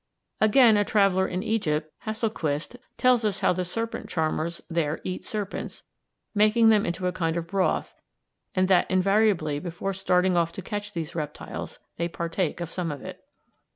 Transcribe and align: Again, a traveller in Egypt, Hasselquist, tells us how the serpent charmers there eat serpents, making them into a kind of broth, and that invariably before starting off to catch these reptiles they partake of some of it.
Again, 0.39 0.77
a 0.77 0.83
traveller 0.83 1.27
in 1.27 1.43
Egypt, 1.43 1.93
Hasselquist, 2.07 2.75
tells 2.97 3.23
us 3.23 3.41
how 3.41 3.53
the 3.53 3.63
serpent 3.63 4.09
charmers 4.09 4.63
there 4.67 4.99
eat 5.03 5.27
serpents, 5.27 5.83
making 6.33 6.69
them 6.69 6.87
into 6.87 7.05
a 7.05 7.11
kind 7.11 7.37
of 7.37 7.45
broth, 7.45 7.93
and 8.55 8.67
that 8.67 8.89
invariably 8.89 9.59
before 9.59 9.93
starting 9.93 10.35
off 10.35 10.51
to 10.53 10.63
catch 10.63 10.93
these 10.93 11.13
reptiles 11.13 11.77
they 11.97 12.07
partake 12.07 12.59
of 12.59 12.71
some 12.71 12.91
of 12.91 13.03
it. 13.03 13.23